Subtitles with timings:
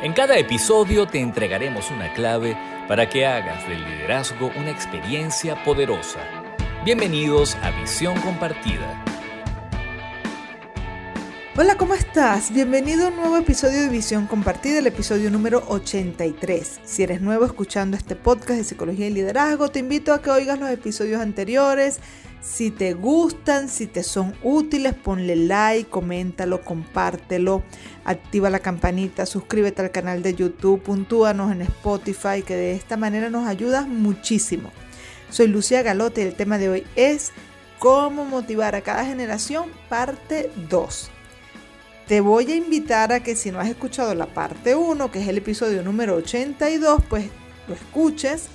[0.00, 2.56] En cada episodio te entregaremos una clave
[2.86, 6.20] para que hagas del liderazgo una experiencia poderosa.
[6.84, 9.04] Bienvenidos a Visión Compartida.
[11.56, 12.52] Hola, ¿cómo estás?
[12.52, 16.78] Bienvenido a un nuevo episodio de Visión Compartida, el episodio número 83.
[16.84, 20.60] Si eres nuevo escuchando este podcast de psicología y liderazgo, te invito a que oigas
[20.60, 21.98] los episodios anteriores
[22.40, 27.62] si te gustan, si te son útiles, ponle like, coméntalo, compártelo,
[28.04, 33.28] activa la campanita, suscríbete al canal de YouTube, puntúanos en Spotify, que de esta manera
[33.30, 34.70] nos ayudas muchísimo.
[35.30, 37.32] Soy Lucía Galote y el tema de hoy es
[37.78, 41.10] cómo motivar a cada generación, parte 2.
[42.06, 45.28] Te voy a invitar a que si no has escuchado la parte 1, que es
[45.28, 47.26] el episodio número 82, pues
[47.66, 48.46] lo escuches.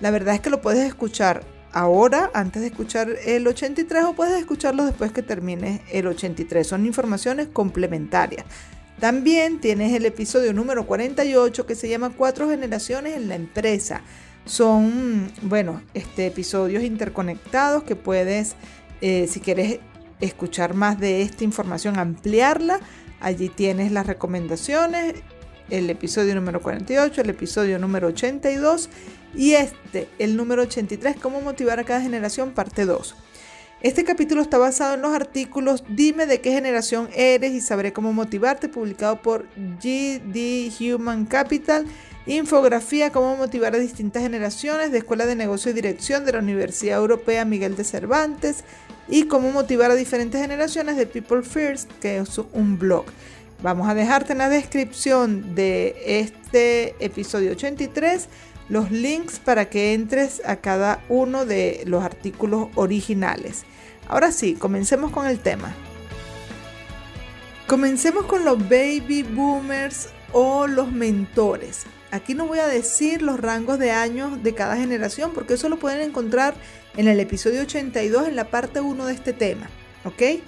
[0.00, 4.38] La verdad es que lo puedes escuchar ahora antes de escuchar el 83 o puedes
[4.38, 6.66] escucharlo después que termine el 83.
[6.66, 8.44] Son informaciones complementarias.
[9.00, 14.02] También tienes el episodio número 48 que se llama Cuatro generaciones en la empresa.
[14.44, 18.56] Son, bueno, este, episodios interconectados que puedes,
[19.00, 19.78] eh, si quieres
[20.20, 22.80] escuchar más de esta información, ampliarla.
[23.20, 25.14] Allí tienes las recomendaciones,
[25.70, 28.88] el episodio número 48, el episodio número 82
[29.34, 33.14] y este, el número 83, cómo motivar a cada generación, parte 2.
[33.80, 38.12] Este capítulo está basado en los artículos Dime de qué generación eres y sabré cómo
[38.12, 41.86] motivarte, publicado por GD Human Capital.
[42.26, 46.98] Infografía, cómo motivar a distintas generaciones de Escuela de Negocio y Dirección de la Universidad
[46.98, 48.64] Europea Miguel de Cervantes.
[49.08, 53.04] Y cómo motivar a diferentes generaciones de People First, que es un blog.
[53.62, 58.28] Vamos a dejarte en la descripción de este episodio 83
[58.68, 63.64] los links para que entres a cada uno de los artículos originales.
[64.08, 65.74] Ahora sí, comencemos con el tema.
[67.66, 71.84] Comencemos con los baby boomers o los mentores.
[72.10, 75.78] Aquí no voy a decir los rangos de años de cada generación porque eso lo
[75.78, 76.54] pueden encontrar
[76.96, 79.68] en el episodio 82 en la parte 1 de este tema.
[80.04, 80.40] ¿Ok?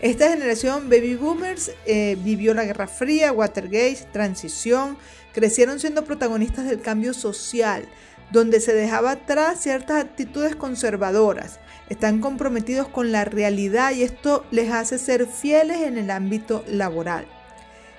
[0.00, 4.96] Esta generación baby boomers eh, vivió la Guerra Fría, Watergate, transición,
[5.32, 7.88] crecieron siendo protagonistas del cambio social,
[8.30, 11.58] donde se dejaba atrás ciertas actitudes conservadoras.
[11.88, 17.26] Están comprometidos con la realidad y esto les hace ser fieles en el ámbito laboral.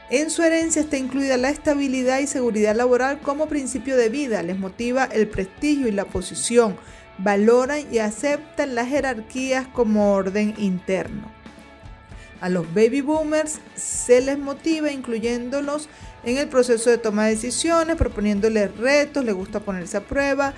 [0.10, 4.42] En su herencia está incluida la estabilidad y seguridad laboral como principio de vida.
[4.42, 6.78] Les motiva el prestigio y la posición.
[7.18, 11.39] Valoran y aceptan las jerarquías como orden interno.
[12.42, 15.90] A los baby boomers se les motiva incluyéndolos
[16.24, 20.54] en el proceso de toma de decisiones, proponiéndoles retos, les gusta ponerse a prueba.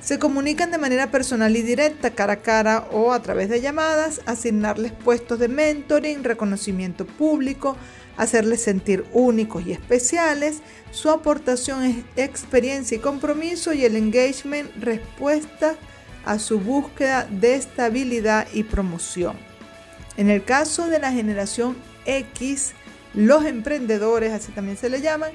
[0.00, 4.20] Se comunican de manera personal y directa, cara a cara o a través de llamadas,
[4.26, 7.76] asignarles puestos de mentoring, reconocimiento público,
[8.16, 10.60] hacerles sentir únicos y especiales.
[10.90, 15.76] Su aportación es experiencia y compromiso y el engagement respuesta
[16.24, 19.51] a su búsqueda de estabilidad y promoción.
[20.16, 22.72] En el caso de la generación X,
[23.14, 25.30] los emprendedores, así también se le llaman,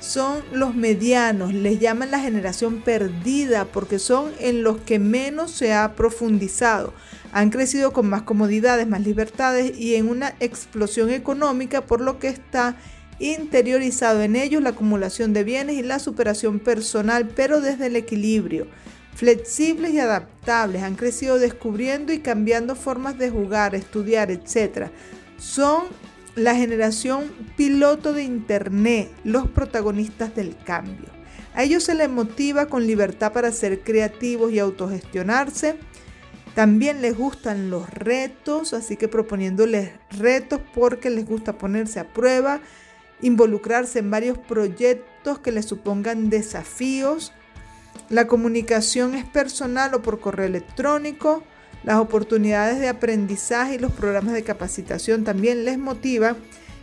[0.00, 5.74] son los medianos, les llaman la generación perdida porque son en los que menos se
[5.74, 6.94] ha profundizado.
[7.32, 12.28] Han crecido con más comodidades, más libertades y en una explosión económica, por lo que
[12.28, 12.76] está
[13.18, 18.66] interiorizado en ellos la acumulación de bienes y la superación personal, pero desde el equilibrio.
[19.14, 24.88] Flexibles y adaptables, han crecido descubriendo y cambiando formas de jugar, estudiar, etc.
[25.38, 25.84] Son
[26.36, 27.24] la generación
[27.56, 31.08] piloto de Internet, los protagonistas del cambio.
[31.54, 35.76] A ellos se les motiva con libertad para ser creativos y autogestionarse.
[36.54, 42.60] También les gustan los retos, así que proponiéndoles retos porque les gusta ponerse a prueba,
[43.20, 47.32] involucrarse en varios proyectos que les supongan desafíos.
[48.10, 51.44] La comunicación es personal o por correo electrónico.
[51.84, 56.36] Las oportunidades de aprendizaje y los programas de capacitación también les motivan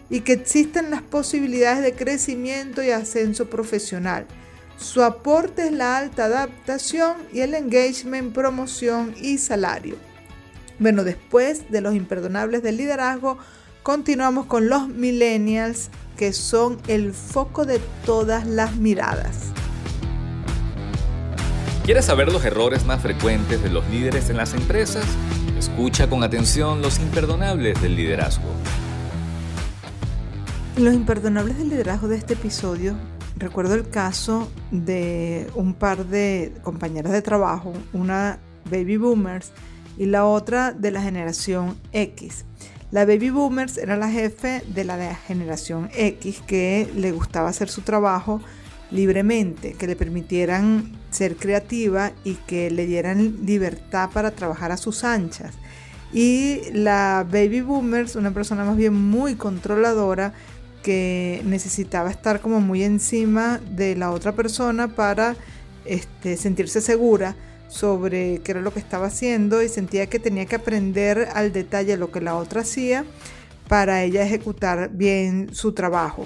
[0.10, 4.26] y que existen las posibilidades de crecimiento y ascenso profesional.
[4.78, 9.98] Su aporte es la alta adaptación y el engagement, promoción y salario.
[10.80, 13.38] Bueno, después de los imperdonables del liderazgo,
[13.84, 19.57] continuamos con los millennials, que son el foco de todas las miradas.
[21.88, 25.06] ¿Quieres saber los errores más frecuentes de los líderes en las empresas?
[25.58, 28.44] Escucha con atención los imperdonables del liderazgo.
[30.76, 32.98] los imperdonables del liderazgo de este episodio,
[33.38, 38.38] recuerdo el caso de un par de compañeras de trabajo, una
[38.70, 39.54] baby boomers
[39.98, 42.44] y la otra de la generación X.
[42.92, 47.80] La baby boomers era la jefe de la generación X que le gustaba hacer su
[47.80, 48.42] trabajo
[48.92, 55.04] libremente, que le permitieran ser creativa y que le dieran libertad para trabajar a sus
[55.04, 55.56] anchas.
[56.14, 60.34] Y la baby boomers, una persona más bien muy controladora,
[60.84, 65.36] que necesitaba estar como muy encima de la otra persona para
[65.84, 67.36] este, sentirse segura
[67.68, 71.98] sobre qué era lo que estaba haciendo y sentía que tenía que aprender al detalle
[71.98, 73.04] lo que la otra hacía
[73.68, 76.26] para ella ejecutar bien su trabajo.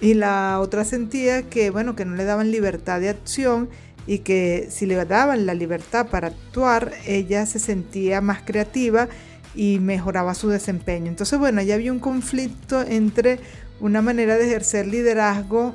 [0.00, 3.68] Y la otra sentía que, bueno, que no le daban libertad de acción
[4.06, 9.08] y que si le daban la libertad para actuar, ella se sentía más creativa
[9.54, 11.08] y mejoraba su desempeño.
[11.08, 13.40] Entonces, bueno, ya había un conflicto entre
[13.80, 15.74] una manera de ejercer liderazgo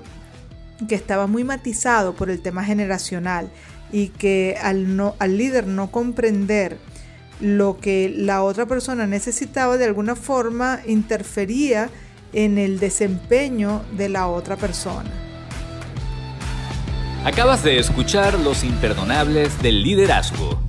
[0.88, 3.52] que estaba muy matizado por el tema generacional
[3.92, 6.78] y que al, no, al líder no comprender
[7.40, 11.90] lo que la otra persona necesitaba, de alguna forma interfería
[12.34, 15.10] en el desempeño de la otra persona.
[17.24, 20.60] Acabas de escuchar Los Imperdonables del Liderazgo.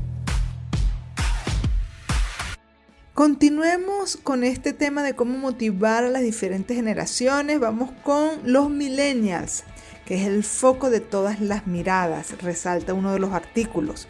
[3.15, 7.61] Continuemos con este tema de cómo motivar a las diferentes generaciones.
[7.61, 9.65] Vamos con los millennials,
[10.05, 14.09] que es el foco de todas las miradas, resalta uno de los artículos.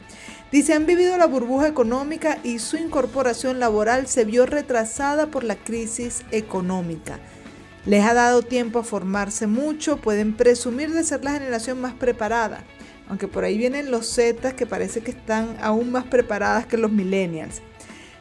[0.50, 5.56] Dice, han vivido la burbuja económica y su incorporación laboral se vio retrasada por la
[5.56, 7.18] crisis económica.
[7.84, 12.62] Les ha dado tiempo a formarse mucho, pueden presumir de ser la generación más preparada,
[13.08, 16.92] aunque por ahí vienen los Zetas que parece que están aún más preparadas que los
[16.92, 17.60] millennials.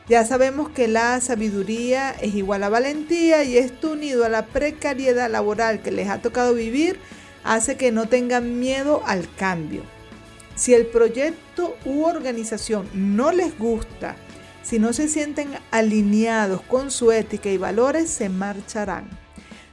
[0.10, 5.30] Ya sabemos que la sabiduría es igual a valentía y esto unido a la precariedad
[5.30, 7.00] laboral que les ha tocado vivir
[7.44, 9.84] hace que no tengan miedo al cambio.
[10.56, 14.16] Si el proyecto u organización no les gusta,
[14.64, 19.08] si no se sienten alineados con su ética y valores, se marcharán.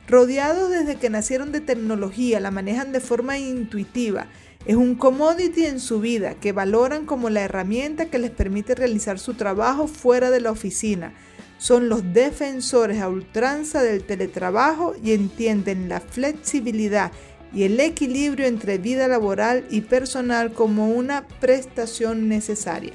[0.08, 4.26] Rodeados desde que nacieron de tecnología, la manejan de forma intuitiva.
[4.64, 9.18] Es un commodity en su vida que valoran como la herramienta que les permite realizar
[9.18, 11.12] su trabajo fuera de la oficina.
[11.58, 17.12] Son los defensores a ultranza del teletrabajo y entienden la flexibilidad
[17.52, 22.94] y el equilibrio entre vida laboral y personal como una prestación necesaria.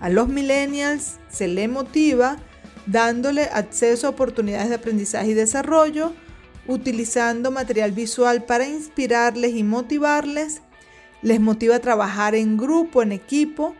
[0.00, 2.38] A los millennials se les motiva
[2.86, 6.12] dándole acceso a oportunidades de aprendizaje y desarrollo,
[6.66, 10.62] utilizando material visual para inspirarles y motivarles,
[11.22, 13.74] les motiva a trabajar en grupo, en equipo,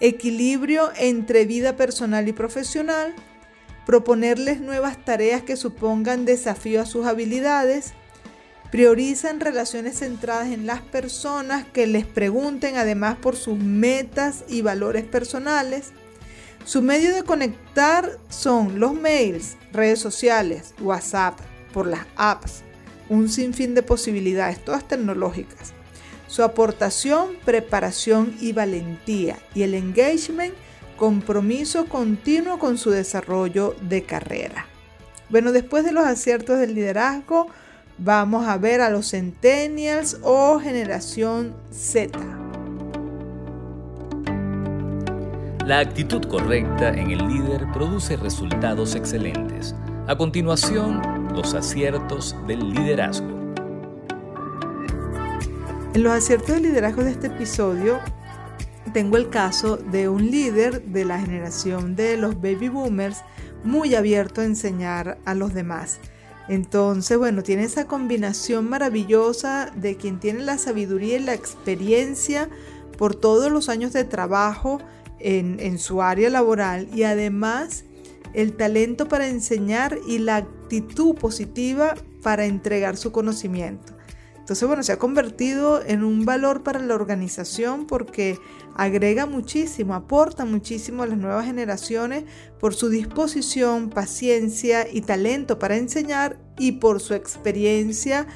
[0.00, 3.14] equilibrio entre vida personal y profesional,
[3.86, 7.92] proponerles nuevas tareas que supongan desafío a sus habilidades,
[8.70, 15.04] priorizan relaciones centradas en las personas que les pregunten además por sus metas y valores
[15.04, 15.92] personales,
[16.64, 21.38] su medio de conectar son los mails, redes sociales, WhatsApp,
[21.72, 22.62] por las apps,
[23.08, 25.72] un sinfín de posibilidades, todas tecnológicas.
[26.26, 29.36] Su aportación, preparación y valentía.
[29.54, 30.54] Y el engagement,
[30.96, 34.66] compromiso continuo con su desarrollo de carrera.
[35.28, 37.48] Bueno, después de los aciertos del liderazgo,
[37.98, 42.39] vamos a ver a los centennials o generación Z.
[45.66, 49.74] La actitud correcta en el líder produce resultados excelentes.
[50.08, 51.02] A continuación,
[51.34, 53.28] los aciertos del liderazgo.
[55.92, 58.00] En los aciertos del liderazgo de este episodio
[58.94, 63.22] tengo el caso de un líder de la generación de los baby boomers
[63.62, 66.00] muy abierto a enseñar a los demás.
[66.48, 72.48] Entonces, bueno, tiene esa combinación maravillosa de quien tiene la sabiduría y la experiencia
[72.96, 74.80] por todos los años de trabajo
[75.20, 77.84] en, su área laboral y además
[78.34, 83.94] el talento para enseñar y la actitud positiva para entregar su conocimiento.
[84.38, 88.38] Entonces, bueno, se ha convertido en un valor para la organización porque
[88.74, 92.24] agrega muchísimo, aporta muchísimo a las nuevas generaciones
[92.58, 98.26] por su disposición, paciencia y talento para enseñar y por su experiencia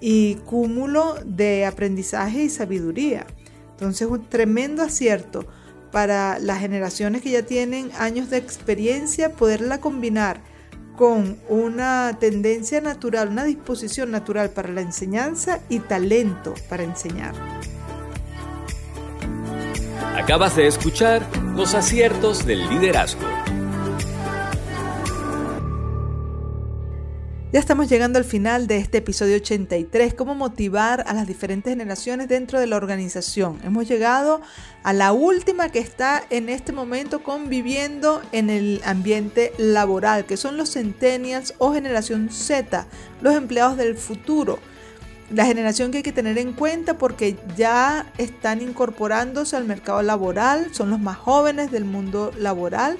[0.00, 3.26] y cúmulo de aprendizaje y sabiduría.
[3.72, 5.46] Entonces, un tremendo acierto
[5.90, 10.40] para las generaciones que ya tienen años de experiencia, poderla combinar
[10.96, 17.34] con una tendencia natural, una disposición natural para la enseñanza y talento para enseñar.
[20.16, 23.37] Acabas de escuchar los aciertos del liderazgo.
[27.50, 32.28] Ya estamos llegando al final de este episodio 83, cómo motivar a las diferentes generaciones
[32.28, 33.58] dentro de la organización.
[33.64, 34.42] Hemos llegado
[34.82, 40.58] a la última que está en este momento conviviendo en el ambiente laboral, que son
[40.58, 42.86] los centennials o generación Z,
[43.22, 44.58] los empleados del futuro.
[45.30, 50.74] La generación que hay que tener en cuenta porque ya están incorporándose al mercado laboral,
[50.74, 52.98] son los más jóvenes del mundo laboral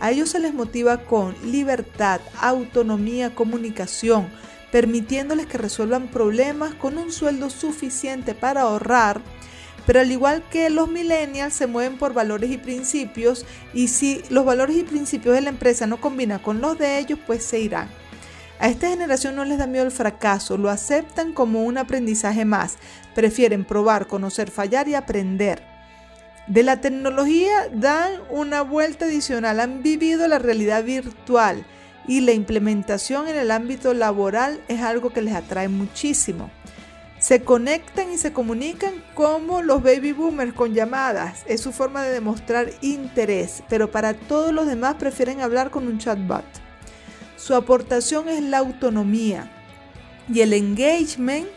[0.00, 4.28] a ellos se les motiva con libertad, autonomía, comunicación,
[4.70, 9.20] permitiéndoles que resuelvan problemas con un sueldo suficiente para ahorrar,
[9.86, 14.44] pero al igual que los millennials se mueven por valores y principios y si los
[14.44, 17.88] valores y principios de la empresa no combinan con los de ellos, pues se irán.
[18.60, 22.76] A esta generación no les da miedo el fracaso, lo aceptan como un aprendizaje más,
[23.14, 25.77] prefieren probar, conocer, fallar y aprender
[26.48, 31.66] de la tecnología dan una vuelta adicional, han vivido la realidad virtual
[32.06, 36.50] y la implementación en el ámbito laboral es algo que les atrae muchísimo.
[37.18, 41.42] Se conectan y se comunican como los baby boomers con llamadas.
[41.46, 45.98] Es su forma de demostrar interés, pero para todos los demás prefieren hablar con un
[45.98, 46.44] chatbot.
[47.36, 49.50] Su aportación es la autonomía
[50.32, 51.48] y el engagement,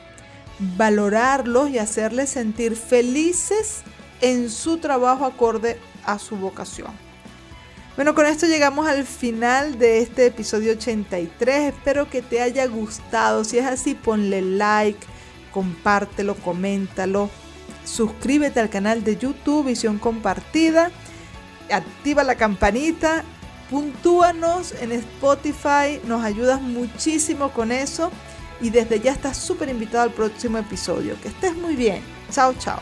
[0.78, 3.84] valorarlos y hacerles sentir felices
[4.22, 6.92] en su trabajo acorde a su vocación.
[7.96, 11.74] Bueno, con esto llegamos al final de este episodio 83.
[11.74, 13.44] Espero que te haya gustado.
[13.44, 15.06] Si es así, ponle like,
[15.52, 17.30] compártelo, coméntalo.
[17.84, 20.90] Suscríbete al canal de YouTube Visión Compartida.
[21.70, 23.24] Activa la campanita.
[23.70, 26.00] Puntúanos en Spotify.
[26.06, 28.10] Nos ayudas muchísimo con eso.
[28.62, 31.20] Y desde ya estás súper invitado al próximo episodio.
[31.22, 32.02] Que estés muy bien.
[32.32, 32.80] Chao, chao.